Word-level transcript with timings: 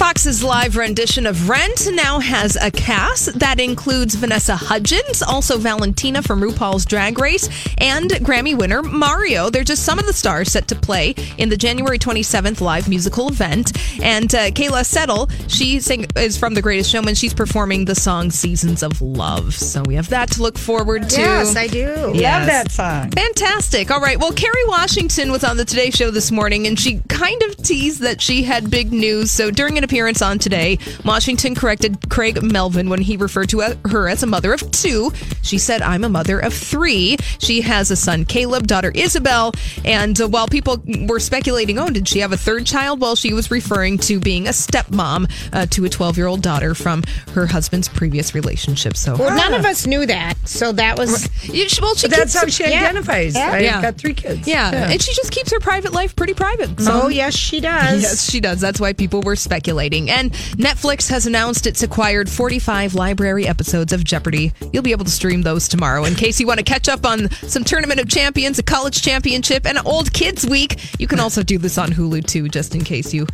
Fox's 0.00 0.42
live 0.42 0.78
rendition 0.78 1.26
of 1.26 1.50
Rent 1.50 1.86
now 1.92 2.20
has 2.20 2.56
a 2.56 2.70
cast 2.70 3.38
that 3.38 3.60
includes 3.60 4.14
Vanessa 4.14 4.56
Hudgens, 4.56 5.20
also 5.20 5.58
Valentina 5.58 6.22
from 6.22 6.40
RuPaul's 6.40 6.86
Drag 6.86 7.18
Race, 7.18 7.50
and 7.76 8.08
Grammy 8.10 8.56
winner 8.56 8.82
Mario. 8.82 9.50
They're 9.50 9.62
just 9.62 9.84
some 9.84 9.98
of 9.98 10.06
the 10.06 10.14
stars 10.14 10.50
set 10.50 10.68
to 10.68 10.74
play 10.74 11.14
in 11.36 11.50
the 11.50 11.56
January 11.58 11.98
27th 11.98 12.62
live 12.62 12.88
musical 12.88 13.28
event. 13.28 13.72
And 14.02 14.34
uh, 14.34 14.50
Keala 14.52 14.86
Settle, 14.86 15.28
she 15.48 15.80
sing- 15.80 16.06
is 16.16 16.38
from 16.38 16.54
The 16.54 16.62
Greatest 16.62 16.88
Showman. 16.90 17.14
She's 17.14 17.34
performing 17.34 17.84
the 17.84 17.94
song 17.94 18.30
Seasons 18.30 18.82
of 18.82 19.02
Love. 19.02 19.52
So 19.54 19.82
we 19.82 19.96
have 19.96 20.08
that 20.08 20.30
to 20.32 20.42
look 20.42 20.56
forward 20.56 21.10
to. 21.10 21.20
Yes, 21.20 21.56
I 21.56 21.66
do. 21.66 22.12
Yes. 22.14 22.38
Love 22.38 22.46
that 22.46 22.70
song. 22.70 23.10
Fantastic. 23.10 23.90
All 23.90 24.00
right. 24.00 24.18
Well, 24.18 24.32
Kerry 24.32 24.64
Washington 24.66 25.30
was 25.30 25.44
on 25.44 25.58
the 25.58 25.66
Today 25.66 25.90
Show 25.90 26.10
this 26.10 26.30
morning, 26.30 26.66
and 26.66 26.80
she 26.80 27.02
kind 27.08 27.42
of 27.42 27.58
teased 27.58 28.00
that 28.00 28.22
she 28.22 28.44
had 28.44 28.70
big 28.70 28.92
news. 28.94 29.30
So 29.30 29.50
during 29.50 29.76
an 29.76 29.84
appearance 29.90 30.22
on 30.22 30.38
Today, 30.38 30.78
Washington 31.04 31.56
corrected 31.56 32.08
Craig 32.10 32.40
Melvin 32.44 32.88
when 32.90 33.00
he 33.00 33.16
referred 33.16 33.48
to 33.48 33.74
her 33.88 34.08
as 34.08 34.22
a 34.22 34.26
mother 34.26 34.52
of 34.52 34.70
two. 34.70 35.10
She 35.42 35.58
said, 35.58 35.82
I'm 35.82 36.04
a 36.04 36.08
mother 36.08 36.38
of 36.38 36.54
three. 36.54 37.16
She 37.40 37.60
has 37.62 37.90
a 37.90 37.96
son, 37.96 38.24
Caleb, 38.24 38.68
daughter 38.68 38.92
Isabel. 38.94 39.52
And 39.84 40.18
uh, 40.20 40.28
while 40.28 40.46
people 40.46 40.80
were 41.08 41.18
speculating, 41.18 41.76
oh, 41.80 41.90
did 41.90 42.06
she 42.06 42.20
have 42.20 42.30
a 42.32 42.36
third 42.36 42.66
child? 42.66 43.00
Well, 43.00 43.16
she 43.16 43.32
was 43.34 43.50
referring 43.50 43.98
to 43.98 44.20
being 44.20 44.46
a 44.46 44.50
stepmom 44.50 45.28
uh, 45.52 45.66
to 45.70 45.84
a 45.84 45.88
12 45.88 46.16
year 46.16 46.28
old 46.28 46.40
daughter 46.40 46.76
from 46.76 47.02
her 47.32 47.46
husband's 47.46 47.88
previous 47.88 48.32
relationship. 48.32 48.96
So 48.96 49.16
Well, 49.16 49.34
none 49.36 49.54
of 49.54 49.64
us 49.66 49.88
knew 49.88 50.06
that, 50.06 50.34
so 50.44 50.70
that 50.70 50.98
was. 50.98 51.28
Yeah, 51.52 51.64
she- 51.66 51.82
well, 51.82 51.96
she 51.96 52.06
But 52.06 52.16
that's 52.16 52.32
keeps- 52.40 52.58
how 52.58 52.64
she 52.66 52.70
yeah. 52.72 52.82
identifies. 52.84 53.34
Yeah. 53.34 53.50
I 53.50 53.58
Yeah. 53.58 53.82
got 53.82 53.98
three 53.98 54.14
kids. 54.14 54.46
Yeah. 54.46 54.70
and 54.92 55.02
she 55.02 55.12
just 55.14 55.32
keeps 55.32 55.50
her 55.50 55.58
private 55.58 55.92
life 55.92 56.14
pretty 56.14 56.34
private. 56.34 56.80
So 56.80 57.02
Oh, 57.02 57.08
yes, 57.08 57.34
she 57.34 57.58
does. 57.60 58.02
Yes, 58.10 58.30
she 58.30 58.38
does. 58.38 58.60
That's 58.60 58.78
why 58.78 58.92
people 58.92 59.20
were 59.22 59.34
speculating. 59.36 59.79
And 59.80 60.32
Netflix 60.58 61.08
has 61.08 61.26
announced 61.26 61.66
it's 61.66 61.82
acquired 61.82 62.28
45 62.28 62.94
library 62.94 63.46
episodes 63.46 63.92
of 63.92 64.04
Jeopardy. 64.04 64.52
You'll 64.72 64.82
be 64.82 64.92
able 64.92 65.06
to 65.06 65.10
stream 65.10 65.42
those 65.42 65.68
tomorrow. 65.68 66.04
In 66.04 66.14
case 66.14 66.38
you 66.38 66.46
want 66.46 66.58
to 66.58 66.64
catch 66.64 66.88
up 66.88 67.06
on 67.06 67.30
some 67.30 67.64
Tournament 67.64 67.98
of 68.00 68.08
Champions, 68.08 68.58
a 68.58 68.62
college 68.62 69.02
championship, 69.02 69.66
and 69.66 69.78
Old 69.86 70.12
Kids 70.12 70.46
Week, 70.46 70.78
you 71.00 71.06
can 71.06 71.18
also 71.18 71.42
do 71.42 71.56
this 71.56 71.78
on 71.78 71.90
Hulu 71.90 72.26
too, 72.26 72.48
just 72.48 72.74
in 72.74 72.84
case 72.84 73.14
you 73.14 73.26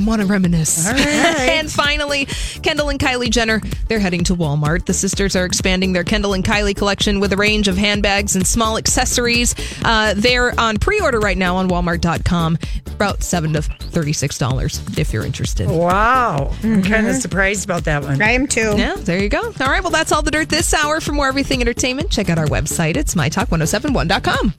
want 0.00 0.20
to 0.20 0.26
reminisce. 0.26 0.88
Right. 0.90 0.98
and 1.06 1.70
finally, 1.70 2.26
Kendall 2.62 2.88
and 2.88 2.98
Kylie 2.98 3.30
Jenner, 3.30 3.60
they're 3.88 4.00
heading 4.00 4.24
to 4.24 4.34
Walmart. 4.34 4.86
The 4.86 4.94
sisters 4.94 5.36
are 5.36 5.44
expanding 5.44 5.92
their 5.92 6.04
Kendall 6.04 6.34
and 6.34 6.44
Kylie 6.44 6.76
collection 6.76 7.20
with 7.20 7.32
a 7.32 7.36
range 7.36 7.68
of 7.68 7.76
handbags 7.76 8.36
and 8.36 8.46
small 8.46 8.76
accessories. 8.76 9.54
Uh, 9.84 10.14
they're 10.16 10.58
on 10.58 10.78
pre 10.78 11.00
order 11.00 11.20
right 11.20 11.38
now 11.38 11.56
on 11.56 11.68
Walmart.com, 11.68 12.58
about 13.02 13.22
7 13.22 13.52
to 13.54 13.60
$36 13.60 14.98
if 14.98 15.12
you're 15.12 15.26
interested. 15.26 15.68
Wow. 15.68 16.54
I'm 16.62 16.82
kind 16.82 17.06
of 17.06 17.12
mm-hmm. 17.12 17.20
surprised 17.20 17.64
about 17.64 17.84
that 17.84 18.04
one. 18.04 18.22
I 18.22 18.30
am 18.30 18.46
too. 18.46 18.74
Yeah, 18.76 18.94
there 18.96 19.20
you 19.20 19.28
go. 19.28 19.42
All 19.42 19.66
right, 19.66 19.82
well, 19.82 19.90
that's 19.90 20.12
all 20.12 20.22
the 20.22 20.30
dirt 20.30 20.48
this 20.48 20.72
hour. 20.72 21.00
For 21.00 21.10
more 21.12 21.26
everything 21.26 21.60
entertainment, 21.60 22.10
check 22.10 22.30
out 22.30 22.38
our 22.38 22.46
website. 22.46 22.96
It's 22.96 23.16
mytalk1071.com. 23.16 24.54